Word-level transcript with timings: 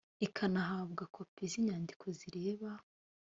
ikanahabwa 0.25 1.03
kopi 1.15 1.43
z 1.51 1.53
inyandiko 1.59 2.05
zireba 2.17 2.69